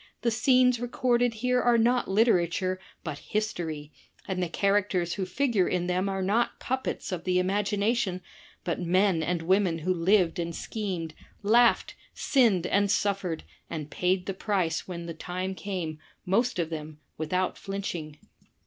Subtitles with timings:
[0.23, 3.91] The scenes recorded here are not literature but history,
[4.27, 8.21] and the characters who figure in them are not puppets of the imagination,
[8.63, 14.33] but men and women who lived and schemed, laughed, sinned and suffered, and paid the
[14.33, 18.17] price when the time came, most of them, without flinching.